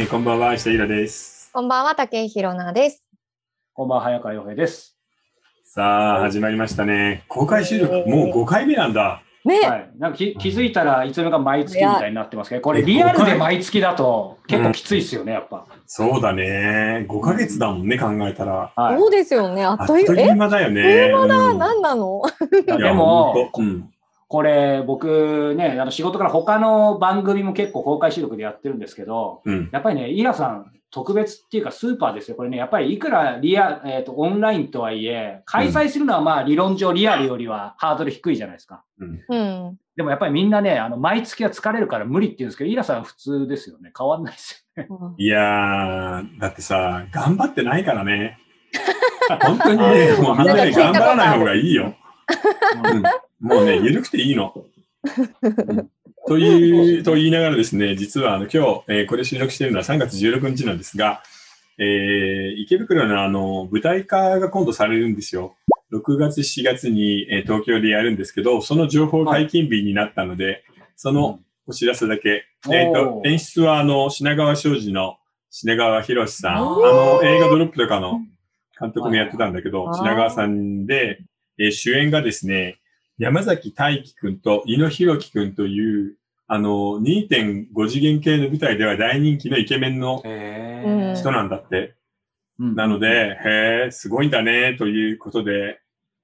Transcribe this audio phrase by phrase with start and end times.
[0.00, 1.50] えーこんばんは、下平です。
[1.52, 3.06] こんばんは、竹井ひろなです。
[3.74, 4.96] こんばんは、早川洋平です。
[5.62, 7.24] さあ、始まりましたね。
[7.28, 9.22] 公開収録、えーもう5回目なんだ。
[9.44, 9.90] ね、はい。
[9.98, 15.66] なんかき気づいたらいつの間にか毎月みたいになってますけど、これリアルで毎月だと結構きついですよね、やっぱ。
[15.84, 17.04] そうだね。
[17.06, 18.72] 5ヶ月だもんね、考えたら。
[18.74, 19.66] はいそうですよね。
[19.66, 20.48] ああっという間。
[20.48, 21.12] だよね。
[21.12, 22.22] あっという間うん何なの？
[22.64, 23.90] でも、うん。
[24.30, 29.70] これ僕ね、あの仕事から他の番組も結構公開収録でやってるんですけど、うん。
[29.72, 32.36] やっぱりね、イラさん特別っていうかスーパーですよ。
[32.36, 38.84] これね、やっぱりいくらリア、えっ、と、オンラインとはいえ、開催するのはまあ理論上リアルよりはハードル低いじゃないですか。
[39.00, 39.20] うん。
[39.28, 39.36] う
[39.70, 39.78] ん。
[39.96, 43.90] でもやっぱりみんなね、あの毎月は疲れるから無理って言うんですけど、イラさんは普通ですよね。
[43.98, 44.88] 変わんないですよね。
[45.18, 48.38] いやー、だってさ、頑張ってないからね。
[49.42, 51.96] 本当にね、 もうみんなね、頑張らない方がいいよ。
[52.84, 53.02] うん
[53.40, 54.52] もうね、 緩くていいの。
[54.54, 55.08] う
[55.82, 55.90] ん
[56.26, 61.22] という、と言いながらですね、実はあの今日、えーこれ収録しているのは3月16日なんですが、
[61.78, 65.56] えー池袋のあの舞台化が今度されるんですよ。
[65.92, 70.62] 6月、7月に、えー東京でやるんですけど、その情報解禁日になったので、
[70.94, 72.44] そのお知らせだけ。
[72.66, 75.16] うんえっ、と演出はあの品川庄司の
[75.50, 78.20] 品川博さん、あの映画ドロップとかの
[78.78, 81.20] 監督もやってたんだけど、はい品川さんで、
[81.58, 82.79] えー主演がですね、
[83.20, 90.22] 山崎大輝くんと井野博樹くんという、あの、2.5次元系の舞台では大人気のイケメンの
[91.14, 91.94] 人なんだって。
[92.58, 92.74] うん。
[92.74, 95.80] なので、へえ、すごいんだね、ということで、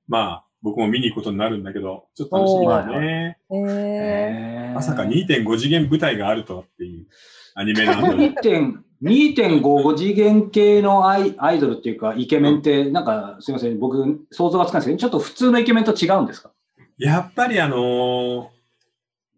[0.08, 3.36] まあ、僕も見に行くことになるんだけど、ちょっと楽しみだね。
[3.52, 7.06] えまさか2.5次元舞台があるとはっていう
[7.54, 8.08] アニメなんだ。
[8.16, 8.34] ね。
[8.42, 16.50] 2.5 2.5次元系のアイアイドルっていうか、イケメンって、なんか、すみません、僕、想像がつかないですけど、ちょっと普通のイケメンと違うんですか？
[16.98, 18.56] やっぱりあのー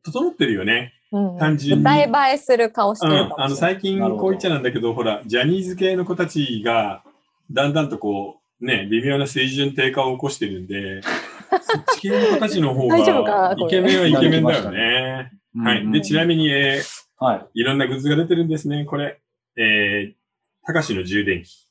[0.04, 0.94] 整ってるよね。
[1.10, 3.56] うん、単純に舞台映えする顔してうん、あの。
[3.56, 7.02] 最近こう言っちゃなんだけど、ほら、ジャニーズ系の子たちが、
[7.50, 11.02] だんだんとこう、ね、微妙な水準低下を起こしてるんで、
[11.62, 15.32] そっち系の子たちの方大丈夫かが、イケメンはイケメンだよね。
[15.62, 15.82] はい。
[15.82, 17.60] うんで、ちなみに、えーはい。
[17.60, 18.84] いろんなグッズが出てるんですね。
[18.84, 19.18] これ、
[19.56, 21.66] えー、たかしの充電器。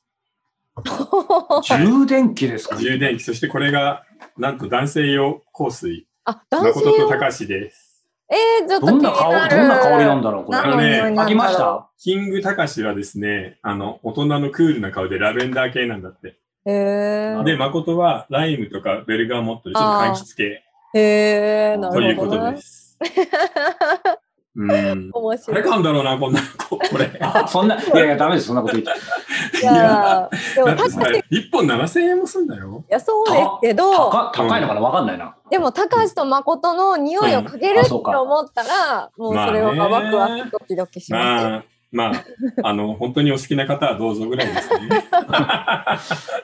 [1.66, 2.76] 充電器ですか？
[2.76, 3.22] 充電器。
[3.22, 4.04] そしてこれが、
[4.36, 6.06] なんと男性用香水。
[6.24, 8.06] あ、男誠性用とたかしです。
[8.30, 9.50] えー、ちょっとどんな香気になる。
[9.50, 10.58] り、どんな香りなんだろう、これ。
[10.58, 11.90] 何の匂いなんだろう飽きました？
[11.98, 16.38] キングたかしはですね、あの、大人のクールな顔でラベンダー系なんだって。
[16.66, 20.62] へーで、誠はライムとかベルガモットでちょっと柑橘系
[20.98, 22.50] へー、なというこるほどね。
[22.52, 22.98] とです。
[24.58, 25.10] うん。
[25.12, 25.56] 面白い。
[25.56, 27.16] 誰買うんだろうな、こんな、ここれ。
[27.20, 29.60] あ、そんな、いやいや、ダメです、そんなこと言って。
[29.60, 32.84] いやーでも確かに、い、1本7000円もすんだよ。
[32.88, 35.36] や、そうですけど、高高いのかなわかんないな。
[35.48, 41.50] でも、高橋と誠の匂いをかけるってうんあそうか思ったら、もうそれはワクワクドキドキしますよ。
[41.50, 42.24] まあ、まあ、
[42.64, 44.88] あの、本当にお好きな方はどうぞぐらいですね。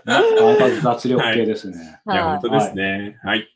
[0.04, 2.00] なんか脱力系ですね。
[2.06, 3.19] いや、はい本当ですね。
[3.22, 3.48] はい。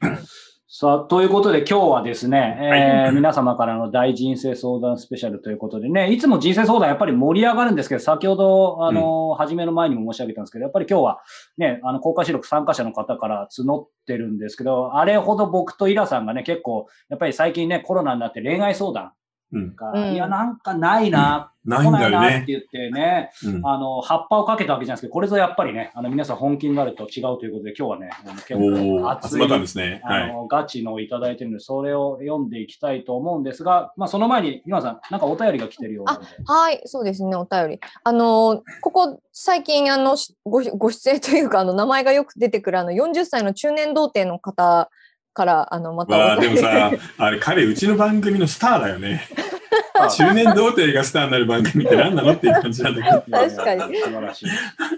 [0.71, 11.21] さあ、ということで今日はですね、えーはい皆様からの大人生相談スペシャルということでね、いつも人生相談やっぱり盛り上がるんですけど、先ほど、あの、初めの前にも申し上げたんですけど、やっぱり今日は
[11.57, 19.13] ね、あの、公開収録参加者の方から募ってるんですけど、あれほど僕とイラさんがね、結構、やっぱり最近ね、コロナになって恋愛相談
[19.53, 19.77] うん。
[19.77, 22.45] が、うんいや、なんかないな、ないんだよ来ないなってね。
[22.47, 23.67] 言ってね、うん。
[23.67, 30.01] あの、葉っぱをかけたわけじゃないですけど、これぞやっぱりね、あの、皆さん本気になると違うということで、今日はね、あの結お構ー、熱い集まったんですね。
[30.05, 30.23] はい。
[30.25, 36.21] あの、ガチのをいただいてるので、それを読んでいきたいと思うんですが、まあ、その前に、今さん、なんかお便りが来てるような。
[36.47, 37.81] はい、そうですね、お便り。
[38.05, 44.91] あの、ここ、最近、あの、しごご出演というか、あの、名前がよく出てくる、あの、40歳の中年童貞の方
[45.39, 49.23] から、あの、またわあ、でもさ、あれ、彼、うちの番組のスターだよね。
[50.17, 53.21] 中年童貞がスターになる番組って何なのっていう感じなんだけど。
[53.31, 54.49] 確かに素晴らしい。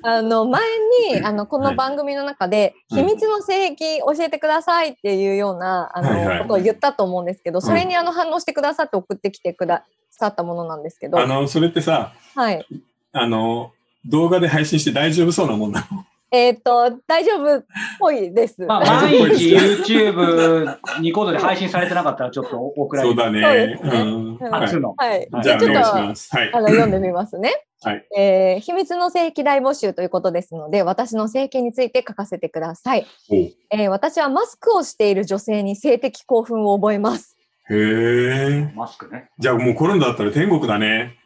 [0.02, 0.62] あの、前
[1.12, 12.66] に、あの、この番組の中で、うん秘密の性癖教えてくださいっていうような、あの、はいはいことを言ったと思うんですけど、それにあの、反応してくださって送ってきてくださったものなんですけど、あの、それってさ、はい。
[13.12, 13.72] あの、
[14.06, 16.04] 動画で配信して大丈夫そうなもんなの？
[16.32, 17.64] えっ、と、大丈夫っ
[17.98, 18.64] ぽいです。
[18.64, 23.16] まあ、毎日 YouTube、ニコードで配信されてなかったら、ちょっとお蔵入り。
[23.16, 23.76] そうだそうねで。
[23.76, 24.24] すねうん。
[24.34, 24.60] うんはい。
[24.60, 25.28] はい。
[25.32, 25.80] はいじゃあ、おちょっと。
[25.80, 26.54] はい。
[26.54, 27.64] あの読んでみますね。
[27.82, 28.06] はい。
[28.16, 33.06] えー秘密の性癖大募集ということですので、私の性癖について書かせてください。
[33.70, 37.36] えー私はマスクをしている女性に性的興奮を覚えます。
[37.70, 38.72] え。
[38.74, 39.30] マスクね。
[39.38, 41.19] じゃあ、もうコロナだったら天国だね。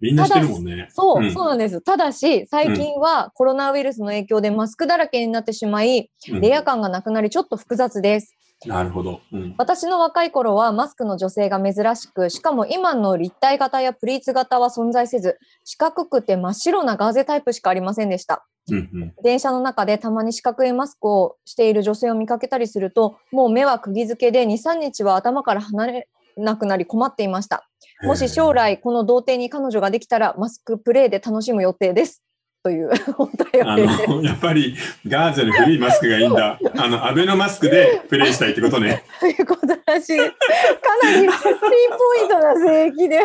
[0.00, 0.88] みんなしてるもんね。
[0.90, 1.80] そう、うんそうなんです。
[1.80, 8.36] ただし、最近はコロナウイルスの影響でマスクだらけになってしまい、うんレア感がなくなり、ちょっと複雑です。
[8.66, 9.20] なるほど。
[9.32, 9.54] うん。
[9.56, 18.46] 私の若い頃はマスクの女性が珍しく、しかも今の立体型やプリーツ型は存在せず、四角くて真っ白なガーゼタイプしかありませんでした。
[18.70, 19.14] うんうん。
[19.22, 26.08] 電車の中でたまに四角いマスクをしている女性を見かけたりすると、もう目は釘付けで2、3日は頭から離れ
[26.38, 27.68] なくなり困っていました。
[28.02, 32.22] もし将来この童貞に彼女ができたらマスクプレイで楽しむ予定です。
[32.62, 32.90] という
[33.64, 34.76] あの、やっぱり
[35.06, 36.58] ガーゼの古いマスクがいいんだ。
[36.76, 39.04] あの、アベノマスクでプレイしたいってことね。
[39.20, 40.16] ということらしい。
[40.18, 40.24] か
[41.04, 43.20] なりピンポイントな性域で。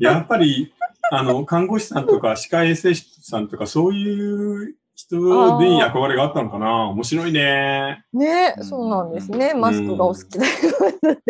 [0.00, 0.72] やっぱり、
[1.10, 5.16] あの、看護師さんとか歯科衛生士さんとかそういう人
[5.60, 6.88] に憧れがあったのかな？
[6.88, 8.04] 面白いね。
[8.12, 9.54] ねう、んそうなんですね。
[9.54, 10.52] マスクがお好きだよ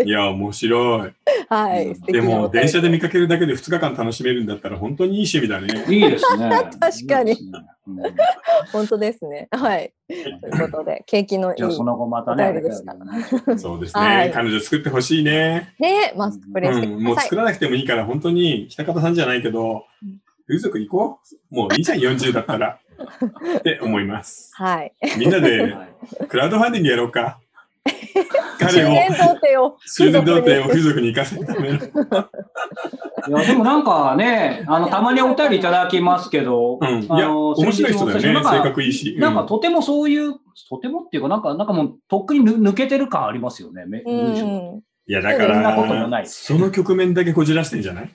[0.07, 1.13] いや、面白い。
[1.51, 1.95] はい。
[2.11, 5.85] でも、電車で見かけるだけで2日間楽しめるんだったら本当にいい趣味だね。
[5.95, 6.51] いいですね。
[6.81, 7.37] 確かに
[8.73, 9.49] 本当ですね。
[9.51, 9.93] はい。
[10.09, 12.63] ということで、景気のいいじゃあ、その後またね。
[13.59, 14.03] そうですね。
[14.03, 15.75] はい彼女作ってほしいね。
[15.79, 17.17] ね、マスクプレイしてうん、もう。
[17.17, 21.19] 作らなくてもいいから、本当に、北方さんじゃないけどうん、風俗行こ
[21.53, 21.55] う？
[21.55, 22.79] もういいじゃん、40だったら。
[23.59, 24.51] って思います。
[24.55, 24.93] はい。
[25.19, 25.89] みんなではい
[26.29, 27.39] クラウドファンディングやろうか。
[28.59, 31.77] 彼を、修年童貞を風風俗に行かせるための。
[31.77, 31.81] い
[33.31, 37.03] や、でもなんかね、あの、たまにお便りいただきますけど、うん。
[37.03, 38.33] いあや、の面白い人だよね。
[38.35, 39.17] なんか性格いいし。
[39.19, 40.35] なんかとてもそういう、
[40.69, 43.85] とてもっていうか、なんか、なんかもう、とっくにぬ抜けてる感ありますよね。
[45.07, 48.11] いや、だかそんなこともないら、その局面だけこじらしてんじゃない？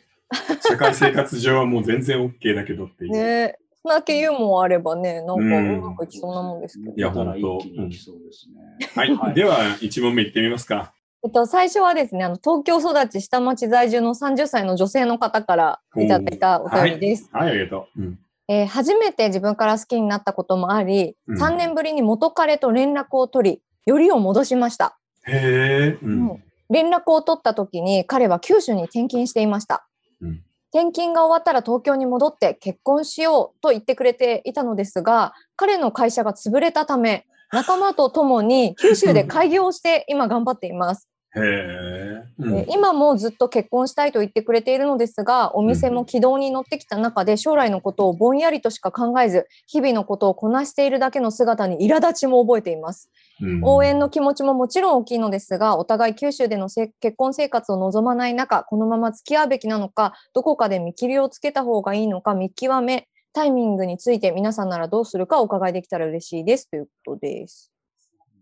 [0.68, 3.12] 社会生活上はもう全然 OK だけどっていう。
[3.12, 3.56] ね
[3.89, 6.95] だけユーモアあればね、なんかううんまくいきそうなもんですけど。
[6.95, 8.88] いやだからほんと一気にいきそうですね。
[8.95, 9.15] はい。
[9.15, 10.94] はいでは、1問目いってみますか。
[11.25, 17.30] えっと、最初はですね、あの東京育ち下町在住の30歳の女性の方からいただいたお便りです。
[17.31, 18.01] はい、ありがとう。
[18.01, 18.19] うん。
[18.50, 24.97] えー初めて自分から好きになったこともあり、うん3年ぶりに元彼と連絡を取り、よりを戻しました。
[25.25, 25.97] へえ。
[26.01, 29.85] ううんん連絡を取った時に彼は九州に転勤していました。
[30.21, 30.41] うん
[30.74, 41.12] 転勤が終わったら東京に戻って結婚しようと言ってくれていたのですが、彼の会社が潰れたため、仲間と共に九州で開業して今頑張っています。
[41.35, 42.24] へえ。
[42.39, 53.09] うんで今もずっと結婚したいと言ってくれているのですが、お店も軌道に乗ってきた中で将来のことをぼんやりとしか考えず、日々のことをこなしているだけの姿に苛立ちも覚えています。
[53.41, 67.71] うん応援の気持ちももちろん大きいのですが、お互い九州でのせ結婚生活を望まない中、このまま付き合うべきなのか、どこかで見切りをつけた方がいいのか見極め、タイミングについて皆さんならどうするかお伺いできたら嬉しいですということです。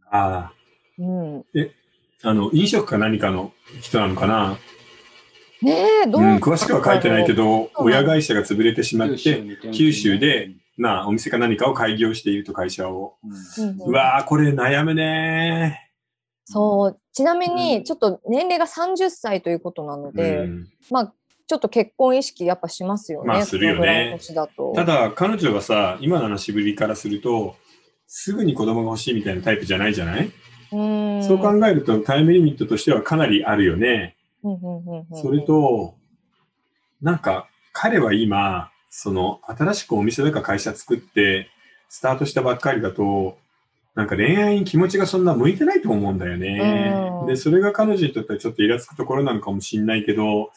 [0.09, 0.51] あ
[0.99, 1.43] うん、あ、
[2.23, 3.51] あの、飲食か何かの
[3.81, 4.57] 人なのかな？
[5.61, 13.15] ねえ、どう、うん、詳しくは書いてないけど、親会社が潰れてしまって、九州で、なあ、お店か何かを開業していると会社を。
[13.57, 15.89] うんうわー、これ悩むね
[16.45, 20.15] そう、ちなみうに、んちょっと年齢が30歳ということなのー。
[20.15, 21.13] で、うんまあ、
[21.45, 23.27] ちょっと結婚意識やっぱしますよね。
[23.27, 24.73] まあするよねだと。
[24.75, 27.55] ただ、彼女はさ、今の話ぶりからすると、
[28.07, 30.33] すぐに子供が欲しいみたいなタイプじゃないじゃない、うん
[30.71, 34.15] そう考えるとタイムリミットとしてはかなりあるよね。
[34.41, 35.95] それと、
[37.01, 41.49] なんか彼は今、その新しくお店とか会社作って
[41.89, 43.37] スタートしたばっかりだと、
[43.95, 47.25] なんか恋愛に気持ちがそんな向いてないと思うんだよねう。
[47.25, 50.51] んで、それが彼女にとってはちょっとイラつくところなのかもしれないけど、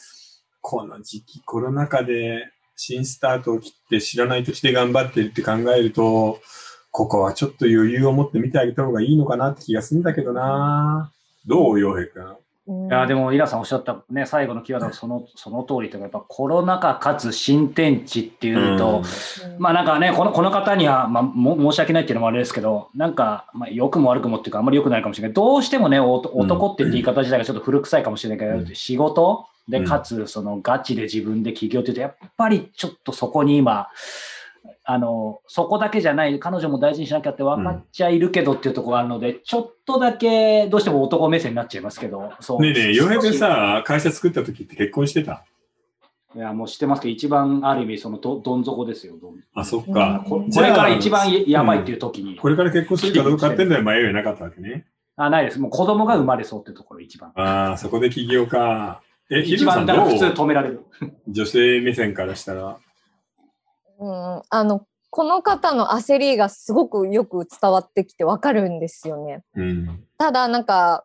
[0.61, 6.41] この時期コロナ禍で新スタートを切って知らない土地で頑張ってるって考えると、
[6.95, 11.11] ここはちょっと余裕を持って見てあげた方がいいのかなって気がするんだけどな。
[11.45, 12.37] どう洋平君？
[12.69, 12.87] うん。
[12.87, 19.03] いや、でも、イラさんおっしゃったね、最後のキーワードはその、 その通りというか、やっぱコロナ禍かつ新天地っていうと、
[19.45, 19.59] うん。
[19.59, 25.35] まあなんかね、このこの方には、まあ、も申し訳ないっていうのもあれですけど、なんか、まあ、良くも悪くもっていうか、あんまり良くないかもしれない。
[25.35, 28.67] どうしてもね、お男って言い方自体がちょっと古臭いかもしれないけど、うん。
[28.73, 29.85] 仕事で、うん。
[29.85, 33.89] かつ、そのガチで自分で起業っていうと、やっぱりちょっとそこに今、
[34.85, 42.61] あの、そこだけじゃない、彼女も大事にしなきゃって分かっちゃいるけどっていうところがあるので、ちょっとだけどうしても男目線になっちゃいますけど、そう。
[42.61, 45.45] ねえねえ、洋平君さ、会社作った時って結婚してた？
[46.35, 49.15] いや、もう知ってますけど、一番ある意味、そのどどん底ですよ。
[49.21, 50.25] どんあ、そっうんか。
[50.29, 54.87] これから一番ややばいっていう時に、これから結婚するかどうかってんだよ迷いはなかったわけね。
[55.17, 55.61] あ、ないです。
[55.61, 57.31] もう子供が生まれそうっていうところ一番。
[57.37, 59.01] ああ、そこで起業か。
[59.31, 60.81] え、ヒ一番だから普通止められる。
[61.29, 62.79] 女性目線からしたら。
[64.05, 69.43] うん、あのこの方の焦りがすごくよく伝わってきてわかるんですよね。
[69.55, 70.05] うん。
[70.19, 71.05] ただなんか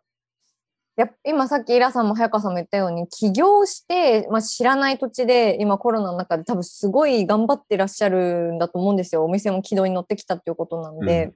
[0.96, 11.32] やっ今さっきイラさんも早川さんも言ったように起業して、まあ、知らない土地で今コロナの中で多分すごい頑張ってらっしゃるんだと思うんですよお店も軌道に乗ってきたっていうことなので、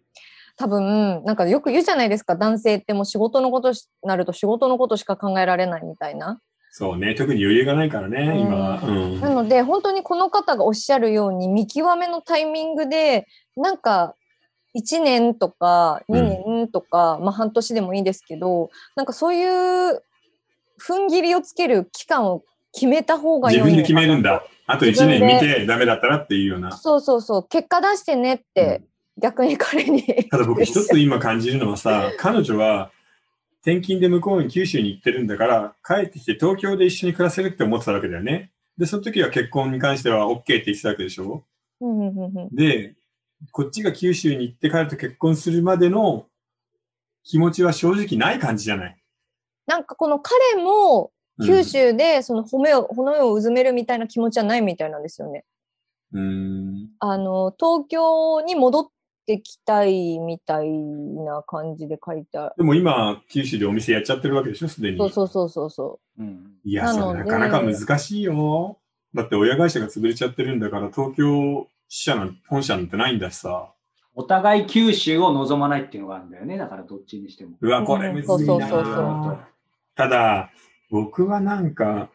[0.57, 6.41] 多分、なんかよく言うじゃないですか、男性ってもう仕事のことになると仕事のことしか考えられないみたいな。
[6.77, 8.81] そうね、特に余裕がないからね、今は。
[8.83, 14.17] うんなので、本当にこの方がおっしゃるように、見極めのタイミングで、なんか、
[14.77, 20.03] 1年とか2年とか、まあ半年でもいいですけど、なんかそういう
[20.81, 24.33] 踏ん切りをつける期間を決めた方がいい自分で決めるんだ。
[24.33, 24.45] だ。
[24.67, 26.73] あと1自分で年見てダメだったらっていうような。
[26.73, 28.83] そうそうそう、結果出してねって、
[29.17, 30.03] 逆に彼に。
[30.29, 32.91] ただ僕一つ今感じるのはさ、彼女は
[33.65, 38.53] 転勤で向こうに九州に行ってるんだから、帰ってきて東京で一緒に暮らせるって思ってたわけだよね。
[38.77, 41.45] で、その時は結婚に関しては OK って言ってたわけでしょ
[42.53, 42.95] で、
[43.53, 46.27] こっちが九州に行って彼と結婚するまでの
[47.23, 48.97] 気持ちは正直ない感じじゃない。
[49.67, 55.45] なんかこの彼もうん九州でその骨を、骨をうずめるみたいな気持ちはないみたいなんですよね。
[56.13, 56.91] うーん。
[57.01, 58.89] あの、東京に戻っ
[59.27, 62.55] てきたいみたいな感じで書いてある。
[62.57, 64.99] でも今、九州でお店やっちゃってるわけでしょ、すでに。
[64.99, 66.53] そうそうそうそうそうん。
[66.65, 68.79] いや、そなのでれなかなか難しいよ。
[69.15, 73.71] だって親会社が潰れちゃってるんだから、東京支社なん本社なんてないんだしさ。
[74.17, 76.57] お互い九州を望まないっていうのがあるんだよね。
[76.57, 77.57] だからどっちにしても。
[77.61, 79.49] うわ、これむずいそうそうそうそうな。
[79.97, 80.51] ただ、
[80.91, 82.11] 僕はなんか、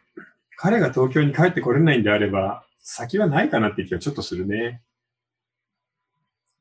[0.58, 4.82] 彼が東京に帰ってこれないんであれば、先はないかなって気がちょっとするね。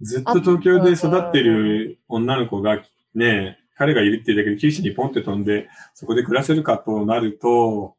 [0.01, 2.81] ずっと東京で育ってる女の子が、
[3.15, 7.95] ね、彼がいるっていうだけで九州にポンって飛んで、そこで暮らせるかとなると、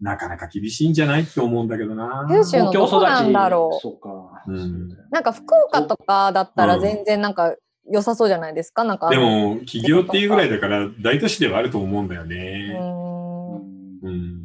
[0.00, 2.26] なかなか厳しいんじゃないって思うんだけどな。
[2.28, 4.42] 九州のどこなんだろうそうか。
[4.48, 5.08] うんう。
[5.12, 7.54] なんか福岡とかだったら全然なんか
[7.88, 8.82] 良さそうじゃないですか？
[8.82, 9.54] なんかあでの。
[9.54, 12.76] も、起業っていうぐらいだから、大都市ではあると思うんだようね。
[12.76, 14.44] ーんうん。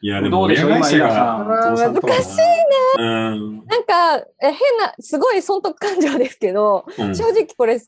[0.00, 2.58] いや、でも、親会社今が、難しい
[2.98, 3.66] うん。
[3.66, 7.14] なんかえ変なすごい損得感情ですけど、うん。
[7.14, 7.86] 正直これ成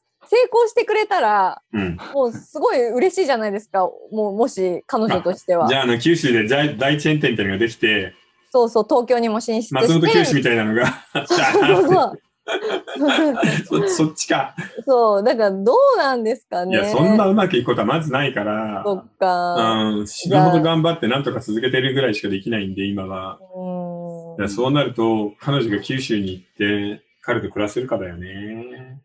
[0.52, 1.96] 功してくれたらうん。
[2.12, 3.88] もうすごい嬉しいじゃないですか。
[4.12, 5.68] もうもし彼女としては。
[5.68, 8.14] じゃあ、あの、九州で大大チェーン店みたいなのができて、
[8.50, 9.74] そうそう東京にも進出して。
[9.74, 10.86] 松本清みたいなのが、
[11.26, 12.20] そうそうそう
[13.66, 14.54] そそっちか。
[14.86, 23.38] そうだからどうなんですかねいや、そんなうまくいくことはまずないから、そっかうん、死ぬほど頑張ってなんとか続けてるぐらいしかできないんで、今は。
[23.54, 29.00] うんそうなると、彼女が九州に行って、彼と暮らせるかだよね。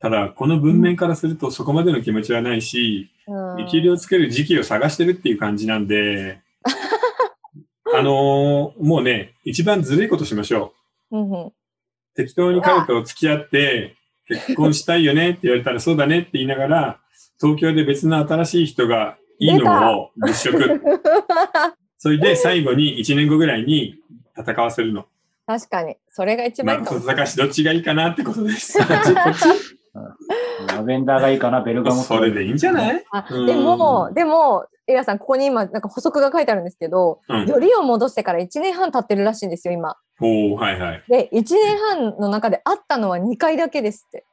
[0.00, 6.40] ただ、この文面からするとそこまでの気持ちはないし、うん見切りをつける時期を探してるっていう感じなんで、
[7.94, 10.72] あのーもうね、一番ずるいことしましょ
[11.10, 11.52] うんうんう。
[12.22, 13.96] 適当に彼と付き合って、
[14.28, 17.00] 結婚したいよねって言われたらそうだねって言いながら、
[17.40, 20.80] 東京で別の新しい人がいいのを物色。
[21.98, 23.96] それで最後に1年後ぐらいに
[24.38, 25.06] 戦わせるの。
[25.46, 28.78] 確かにそれが一番いいかもまあ、戦しどっちがいいかなってことです。
[30.68, 32.14] ラベンダーがいいかな、ベルガモット。
[32.14, 33.04] それでいいんじゃない？
[33.10, 37.46] あうんでもでもエラさんここに今なんか補足が書いてあるんですけど、うん。
[37.46, 41.04] よりを戻してから1年半経ってるらしいんですよ今おおはいはい。
[41.08, 44.24] で1年半の中で会ったのは2回だけですって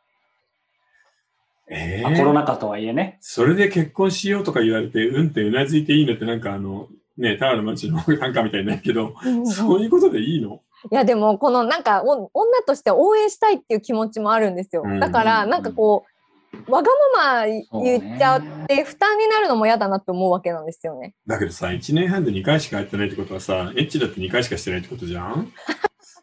[1.70, 3.18] えあコロー、ナ禍とはいえね。
[3.22, 9.14] それで結婚しようとか言われて、うんってうなずいていいのってなんかあの、ね、タワーの街の短歌みたいになるけど、
[9.46, 10.62] そういうことでいいの？
[10.92, 17.46] いやでもこのなんかお女として応援したいっていう気持ちもあるんですよ、うんだからなんかこうわがまま
[17.84, 21.14] 言っちゃって負担になるのも嫌だなって思うわけなんですよね。
[21.28, 25.52] だけどさ、1年半で2回しか会ってないってことはさ、エッチだって2回しかしてないってことじゃん？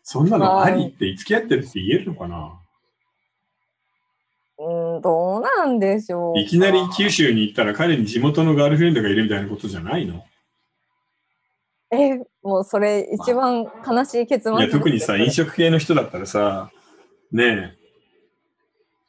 [0.03, 2.59] そんなのありって付き合ってるって言えるのかな？
[4.59, 6.41] うーんどうなんでしょうか。
[6.41, 10.25] いきなり九州に行ったら彼に地元のガールフレンドがいるみたいなことじゃないの？
[11.95, 16.71] えもうそれ一番悲しい結末いや、特にさ、飲食系の人だったらさ、
[17.33, 17.85] ねえ、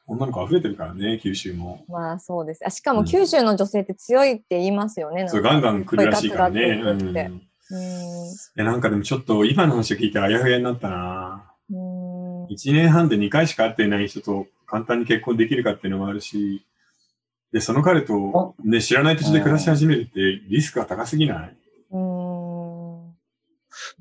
[0.08, 1.84] 女の子溢れてるからね、九州も。
[1.88, 5.18] まあそうですあしかもうん九州の女性って強いって言いますよね。
[5.18, 6.82] なんかそう、ガンガン来るらしいからね。
[6.84, 7.42] 声うん。
[7.72, 11.52] うーんや、なんかでもちょっと今の話を聞いてあやふやになったな。
[11.72, 16.64] うーん1年半で2回しか会っていない人と簡単に結婚できるかっていうのもあるし、
[17.52, 21.58] で、その彼と、ね、知らない土地で暮らし始めるってリスクが高すぎない？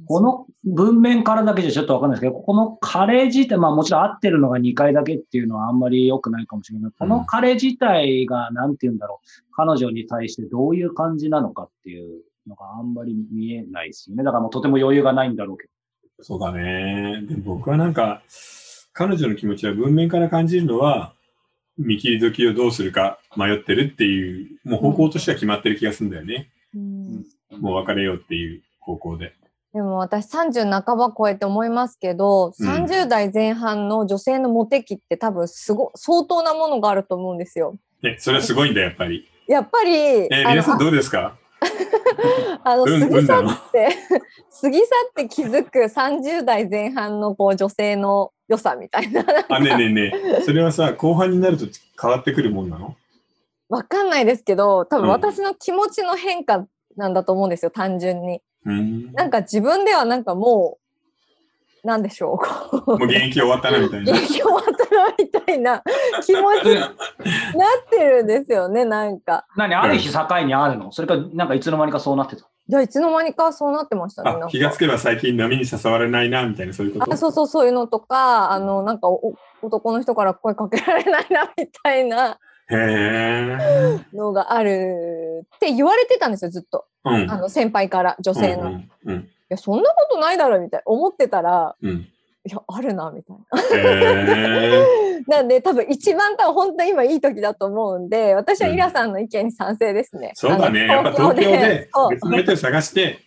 [0.07, 6.93] この文面からだけじゃちょっとわかんないですけど、このカレー自体、まあもちろん合ってるのが2回だけっていうのはあんまり良くないかもしれない。
[6.99, 14.25] このカレー自体が、なんて言うんだろう、彼女に対してどういう感じなのかっていうのがあんまり見えないですよね。
[14.25, 15.71] だからもうとても余裕がないんだろうけど。
[16.21, 17.23] そうだね。
[17.26, 18.23] でも僕はなんか、
[18.93, 21.14] 彼女の気持ちは文面から感じるのは、
[21.76, 26.50] 見切り時をどうするか迷ってるっていう、もう方向としては決まってる気がするんだよね。
[26.75, 27.25] うん
[27.61, 29.35] もう別れようっていう方向で。
[29.75, 37.76] でも私30半ば超えて思いますけど、うん30代前半の女性のモテ期って多分すご相当なものがあると思うんですよ。
[38.02, 39.28] ね、それはすごいんだ、やっぱり。
[39.49, 41.37] やっぱり、えー皆さんどうですか？
[42.62, 43.88] あのうん過ぎ去って、
[44.62, 49.25] 過ぎ去って気づく30代前半のこう女性の良さみたいな。
[49.49, 50.43] あ、ねえねえねえ。
[50.43, 51.64] それはさ、後半になると
[52.00, 52.95] 変わってくるもんなの？
[53.69, 56.64] わかんないですけど、多分うん私の気持ちの変化
[56.97, 58.40] なんだと思うんですよ、単純に。
[58.66, 59.12] うん。
[59.12, 60.78] なんか自分ではなんかも
[61.83, 62.40] う、なんでしょ
[62.73, 64.12] う、もう現役終わったな、みたいな。
[64.12, 65.83] 元気終わったなみたいな
[66.25, 66.92] 気持ちになっ
[67.90, 69.44] てるんですよね、なんか。
[69.54, 69.75] 何？
[69.75, 70.92] ある日境にあるの？
[70.92, 72.47] それか、なんかいつの間にかそうなってた？
[72.66, 74.30] いや、いつの間にかそうなってましたね。
[74.49, 77.12] 気がつけば最近波に誘われないな、みたいな、そういうこと？
[77.12, 82.38] あそうそう、そういうのとか、あの、なんかお男の人から声かけられないな、みたいな
[82.71, 84.16] へえ。
[84.16, 84.97] のがある
[85.41, 86.85] って言われてたんですよ、ずっと。
[87.05, 87.31] うん。
[87.31, 88.71] あの、先輩から、女性の。
[88.71, 90.83] いうんうんや、そんなことないだろ、みたいな。
[90.87, 91.91] 思ってたら、うん。
[91.91, 91.97] うん。
[92.47, 93.79] いや、あるな、みたいな。
[93.79, 94.85] へ
[95.19, 95.21] え。
[95.26, 100.33] なんで、多分一番多分本当に今いい時だと思うんで、私はイラさんの意見に賛成ですね。
[100.35, 100.87] そうだね。
[100.87, 103.19] やっぱ東京でそう別の相手を探して、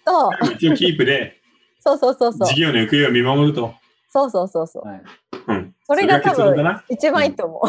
[0.53, 1.37] 一応キープで
[1.79, 2.55] そうそうそうそう事。
[2.55, 3.73] 業の行方を見守ると。
[4.09, 4.87] そうそうそうそう。
[4.87, 5.01] はい、
[5.47, 5.75] うん。
[5.87, 6.81] それが多分。
[6.87, 7.61] 一番いいと思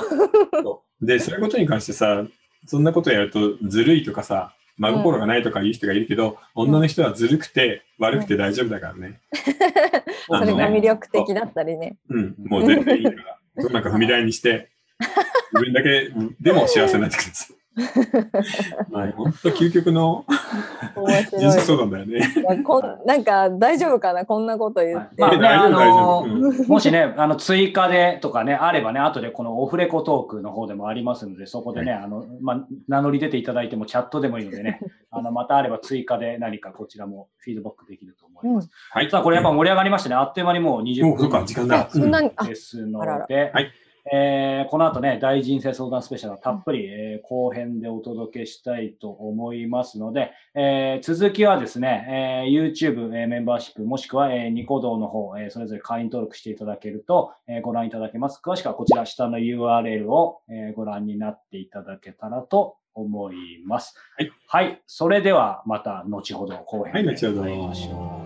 [1.00, 1.06] う。
[1.06, 2.24] で、そういうことに関してさ、
[2.66, 9.20] そんなことやるとずるいとかさ、真心がないとか言う人がいるけど、女の人はずるくて悪くて大丈夫だからね。
[10.26, 11.96] それが魅力的だったりね。
[12.08, 12.34] うん。
[12.38, 13.38] もう全然いいから。
[13.70, 14.70] なんか踏み台にして、
[15.52, 16.10] 自分だけ
[16.40, 17.57] でも幸せになってください。
[18.90, 20.24] ま あ、本当究極の
[20.96, 21.60] 面人生。
[21.60, 22.62] 相談だよね。
[22.64, 24.24] こんなんか大丈夫かな？
[24.24, 25.22] こんなこと言って。
[25.22, 26.26] はいまあね、あの
[26.66, 34.80] もしね、あの、追加でとかね、あればね、後でこのオフレコトークの方でもありますので、そこでね、あの、まあ、名乗り出ていただいてもチャットでもいいのでね、
[35.10, 38.70] あの、またあれば追加で何かこちらもフィードバックできると思います。
[38.90, 39.10] はい。
[39.10, 40.16] さあ、これやっぱ盛り上がりましたね。
[40.16, 41.80] あっという間にもう20もう、そうか、分時間だ。
[41.80, 43.70] あそんなに、あ、ですのあららで、はい
[44.12, 58.40] えーこの後ね、大人生相談スペシャルはたっぷり、えー後編でお届けしたいと思いますので、えー続きはですね、えー YouTube、えーメンバーシップもしくは、えーニコ動の方、えーそれぞれ会員登録していただけると、えーご覧いただけます。
[58.44, 63.94] 詳しくはこちら下の URL を、えーご覧になっていただけたらと思います。
[64.16, 64.30] はい。
[64.48, 64.82] はい。
[64.86, 68.17] それではまた後ほど後編ではい後ほど会いましょう。